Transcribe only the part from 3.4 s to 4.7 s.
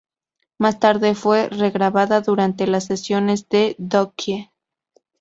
de Dookie.